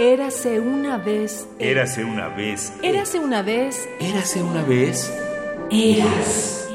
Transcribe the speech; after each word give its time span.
Érase 0.00 0.60
una 0.60 0.96
vez. 0.96 1.48
Érase 1.58 2.04
una 2.04 2.28
vez. 2.28 2.72
Érase 2.84 3.18
una 3.18 3.42
vez. 3.42 3.88
Érase 3.98 4.40
una 4.44 4.62
vez. 4.62 5.12
Eras. 5.72 6.68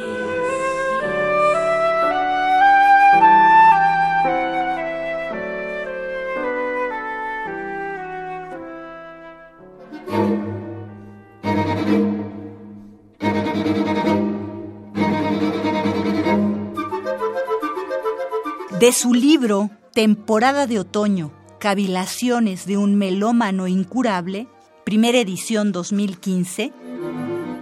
De 18.81 18.91
su 18.91 19.13
libro 19.13 19.69
Temporada 19.93 20.67
de 20.67 20.79
Otoño, 20.79 21.31
Cavilaciones 21.63 22.65
de 22.65 22.75
un 22.75 22.95
melómano 22.95 23.69
incurable, 23.69 24.49
primera 24.83 25.19
edición 25.19 25.71
2015, 25.71 26.73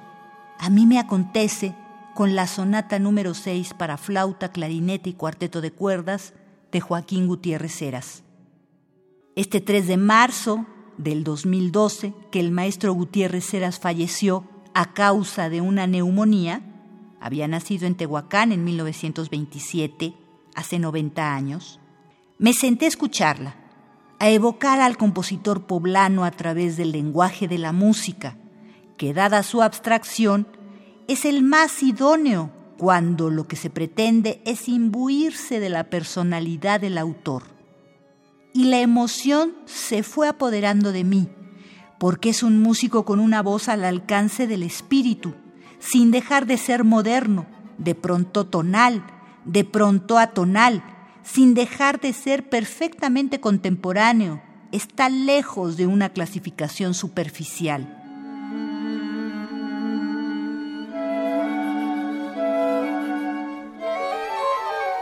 A 0.59 0.69
mí 0.69 0.85
me 0.85 0.99
acontece 0.99 1.75
con 2.13 2.35
la 2.35 2.45
sonata 2.45 2.99
número 2.99 3.33
6 3.33 3.73
para 3.73 3.97
flauta, 3.97 4.51
clarinete 4.51 5.09
y 5.09 5.13
cuarteto 5.13 5.61
de 5.61 5.71
cuerdas 5.71 6.33
de 6.71 6.79
Joaquín 6.81 7.27
Gutiérrez 7.27 7.81
Heras. 7.81 8.23
Este 9.35 9.61
3 9.61 9.87
de 9.87 9.97
marzo 9.97 10.65
del 10.97 11.23
2012, 11.23 12.13
que 12.31 12.39
el 12.39 12.51
maestro 12.51 12.93
Gutiérrez 12.93 13.53
Heras 13.53 13.79
falleció 13.79 14.45
a 14.73 14.93
causa 14.93 15.49
de 15.49 15.61
una 15.61 15.87
neumonía, 15.87 16.61
había 17.19 17.47
nacido 17.47 17.87
en 17.87 17.95
Tehuacán 17.95 18.51
en 18.51 18.63
1927, 18.63 20.13
hace 20.55 20.79
90 20.79 21.33
años, 21.33 21.79
me 22.37 22.53
senté 22.53 22.85
a 22.85 22.89
escucharla, 22.89 23.55
a 24.19 24.29
evocar 24.29 24.79
al 24.81 24.97
compositor 24.97 25.65
poblano 25.65 26.25
a 26.25 26.31
través 26.31 26.77
del 26.77 26.91
lenguaje 26.91 27.47
de 27.47 27.57
la 27.57 27.71
música, 27.71 28.37
que 28.97 29.13
dada 29.13 29.43
su 29.43 29.61
abstracción, 29.61 30.47
es 31.07 31.25
el 31.25 31.43
más 31.43 31.81
idóneo 31.83 32.51
cuando 32.77 33.29
lo 33.29 33.47
que 33.47 33.55
se 33.55 33.69
pretende 33.69 34.41
es 34.45 34.67
imbuirse 34.67 35.59
de 35.59 35.69
la 35.69 35.89
personalidad 35.89 36.81
del 36.81 36.97
autor. 36.97 37.43
Y 38.53 38.65
la 38.65 38.79
emoción 38.79 39.53
se 39.65 40.03
fue 40.03 40.27
apoderando 40.27 40.91
de 40.91 41.03
mí, 41.03 41.29
porque 41.99 42.29
es 42.29 42.41
un 42.41 42.59
músico 42.59 43.05
con 43.05 43.19
una 43.19 43.43
voz 43.43 43.69
al 43.69 43.85
alcance 43.85 44.47
del 44.47 44.63
espíritu, 44.63 45.35
sin 45.79 46.09
dejar 46.09 46.47
de 46.47 46.57
ser 46.57 46.83
moderno, 46.83 47.45
de 47.77 47.93
pronto 47.93 48.47
tonal, 48.47 49.03
de 49.45 49.63
pronto 49.63 50.17
atonal, 50.17 50.83
sin 51.23 51.53
dejar 51.53 51.99
de 51.99 52.13
ser 52.13 52.49
perfectamente 52.49 53.39
contemporáneo, 53.39 54.41
está 54.71 55.09
lejos 55.09 55.77
de 55.77 55.87
una 55.87 56.09
clasificación 56.09 56.93
superficial. 56.93 57.97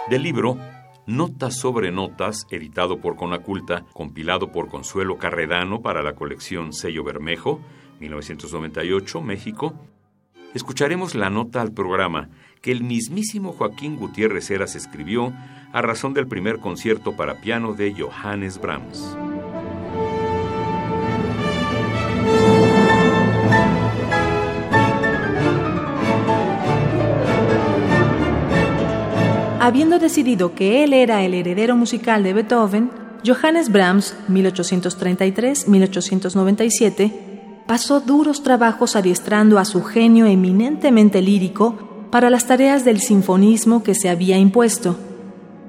Del 0.09 0.23
libro 0.23 0.57
Notas 1.05 1.55
sobre 1.55 1.91
Notas, 1.91 2.45
editado 2.49 2.99
por 2.99 3.15
Conaculta, 3.15 3.85
compilado 3.93 4.51
por 4.51 4.67
Consuelo 4.67 5.17
Carredano 5.17 5.81
para 5.81 6.01
la 6.01 6.15
colección 6.15 6.73
Sello 6.73 7.03
Bermejo, 7.03 7.59
1998, 7.99 9.21
México, 9.21 9.75
escucharemos 10.53 11.15
la 11.15 11.29
nota 11.29 11.61
al 11.61 11.71
programa 11.71 12.27
que 12.61 12.71
el 12.71 12.83
mismísimo 12.83 13.53
Joaquín 13.53 13.95
Gutiérrez 13.95 14.51
Heras 14.51 14.75
escribió 14.75 15.33
a 15.71 15.81
razón 15.81 16.13
del 16.13 16.27
primer 16.27 16.59
concierto 16.59 17.15
para 17.15 17.39
piano 17.41 17.73
de 17.73 17.93
Johannes 17.93 18.59
Brahms. 18.59 19.15
Habiendo 29.61 29.99
decidido 29.99 30.55
que 30.55 30.83
él 30.83 30.93
era 30.93 31.23
el 31.23 31.35
heredero 31.35 31.75
musical 31.75 32.23
de 32.23 32.33
Beethoven, 32.33 32.89
Johannes 33.25 33.71
Brahms, 33.71 34.15
1833-1897, 34.29 37.28
pasó 37.69 37.99
duros 37.99 38.41
trabajos 38.41 38.95
adiestrando 38.95 39.59
a 39.59 39.63
su 39.63 39.83
genio 39.83 40.25
eminentemente 40.25 41.21
lírico 41.21 42.07
para 42.09 42.31
las 42.31 42.47
tareas 42.47 42.83
del 42.83 42.99
sinfonismo 42.99 43.83
que 43.83 43.93
se 43.93 44.09
había 44.09 44.39
impuesto. 44.39 44.97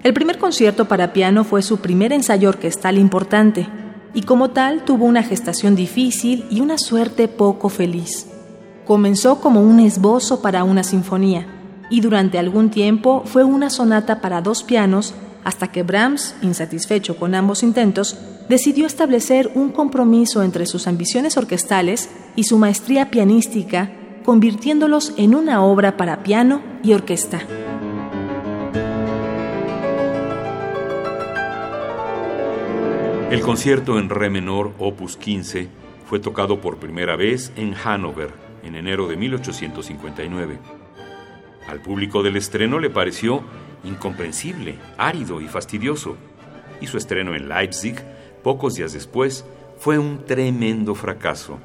El 0.03 0.15
primer 0.15 0.39
concierto 0.39 0.89
para 0.89 1.12
piano 1.12 1.44
fue 1.44 1.60
su 1.60 1.77
primer 1.77 2.15
ensayo 2.15 2.49
orquestal 2.49 2.97
importante, 2.97 3.69
y 4.15 4.22
como 4.22 4.49
tal 4.49 4.87
tuvo 4.87 5.05
una 5.05 5.22
gestación 5.22 5.77
difícil 5.77 6.47
y 6.49 6.62
una 6.62 6.78
suerte 6.78 7.28
poco 7.28 7.69
feliz. 7.69 8.27
Comenzó 8.87 9.43
como 9.43 9.60
un 9.60 9.78
esbozo 9.78 10.41
para 10.41 10.65
una 10.65 10.84
sinfonía, 10.84 11.49
y 11.91 12.00
durante 12.00 12.39
algún 12.39 12.71
tiempo 12.71 13.25
fue 13.27 13.44
una 13.44 13.69
sonata 13.69 14.22
para 14.22 14.41
dos 14.41 14.62
pianos 14.62 15.12
hasta 15.45 15.73
que 15.73 15.83
Brahms, 15.83 16.34
insatisfecho 16.43 17.17
con 17.17 17.34
ambos 17.34 17.62
intentos, 17.62 18.19
decidió 18.49 18.87
establecer 18.87 19.51
un 19.55 19.71
compromiso 19.71 20.43
entre 20.43 20.67
sus 20.67 20.87
ambiciones 20.87 21.37
orquestales 21.37 22.11
y 22.37 22.45
su 22.45 22.59
maestría 22.59 23.11
pianística, 23.11 23.93
convirtiéndolos 24.25 25.15
en 25.17 25.34
una 25.34 25.62
obra 25.65 25.97
para 25.97 26.23
piano 26.23 26.62
y 26.83 26.93
orquesta. 26.93 27.41
El 33.31 33.41
concierto 33.43 33.99
en 33.99 34.09
re 34.09 34.28
menor, 34.28 34.72
opus 34.78 35.17
15, 35.17 35.69
fue 36.05 36.19
tocado 36.19 36.61
por 36.61 36.78
primera 36.78 37.15
vez 37.15 37.53
en 37.55 37.75
Hannover 37.75 38.33
en 38.65 38.75
enero 38.75 39.07
de 39.07 39.17
1859. 39.17 40.59
Al 41.69 41.81
público 41.81 42.22
del 42.22 42.37
estreno 42.37 42.81
le 42.81 42.91
pareció 42.91 43.43
incomprensible, 43.84 44.78
árido 44.98 45.41
y 45.41 45.48
fastidioso, 45.48 46.16
y 46.80 46.86
su 46.86 46.96
estreno 46.96 47.34
en 47.34 47.48
Leipzig, 47.48 47.96
pocos 48.42 48.74
días 48.74 48.92
después, 48.92 49.44
fue 49.78 49.98
un 49.98 50.24
tremendo 50.24 50.94
fracaso. 50.94 51.58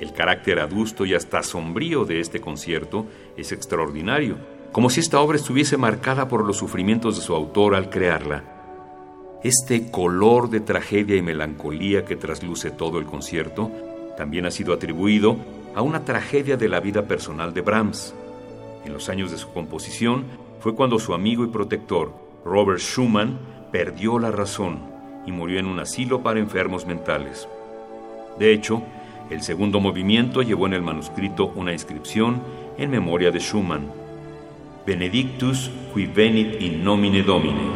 El 0.00 0.12
carácter 0.12 0.58
adusto 0.58 1.06
y 1.06 1.14
hasta 1.14 1.42
sombrío 1.42 2.04
de 2.04 2.20
este 2.20 2.40
concierto 2.40 3.06
es 3.36 3.52
extraordinario, 3.52 4.36
como 4.72 4.90
si 4.90 5.00
esta 5.00 5.20
obra 5.20 5.36
estuviese 5.36 5.76
marcada 5.76 6.28
por 6.28 6.44
los 6.44 6.56
sufrimientos 6.56 7.16
de 7.16 7.22
su 7.22 7.34
autor 7.34 7.74
al 7.74 7.90
crearla. 7.90 8.42
Este 9.44 9.90
color 9.90 10.50
de 10.50 10.60
tragedia 10.60 11.16
y 11.16 11.22
melancolía 11.22 12.04
que 12.04 12.16
trasluce 12.16 12.70
todo 12.70 12.98
el 12.98 13.06
concierto 13.06 13.70
también 14.16 14.46
ha 14.46 14.50
sido 14.50 14.72
atribuido 14.72 15.36
a 15.74 15.82
una 15.82 16.04
tragedia 16.04 16.56
de 16.56 16.68
la 16.68 16.80
vida 16.80 17.02
personal 17.02 17.52
de 17.54 17.60
Brahms. 17.60 18.14
En 18.84 18.92
los 18.92 19.08
años 19.08 19.30
de 19.30 19.38
su 19.38 19.52
composición 19.52 20.24
fue 20.62 20.76
cuando 20.76 21.00
su 21.00 21.12
amigo 21.12 21.44
y 21.44 21.48
protector, 21.48 22.12
Robert 22.44 22.78
Schumann, 22.78 23.36
perdió 23.72 24.20
la 24.20 24.30
razón 24.30 24.78
y 25.26 25.32
murió 25.32 25.58
en 25.58 25.66
un 25.66 25.80
asilo 25.80 26.22
para 26.22 26.38
enfermos 26.38 26.86
mentales. 26.86 27.48
De 28.38 28.52
hecho, 28.52 28.80
el 29.28 29.42
segundo 29.42 29.80
movimiento 29.80 30.40
llevó 30.40 30.68
en 30.68 30.74
el 30.74 30.82
manuscrito 30.82 31.52
una 31.56 31.72
inscripción 31.72 32.40
en 32.78 32.90
memoria 32.90 33.32
de 33.32 33.40
Schumann: 33.40 33.90
Benedictus 34.86 35.68
qui 35.92 36.06
venit 36.06 36.62
in 36.62 36.84
nomine 36.84 37.24
Domine. 37.24 37.72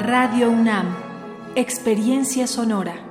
Radio 0.00 0.50
UNAM, 0.50 1.07
Experiencia 1.58 2.46
Sonora. 2.46 3.07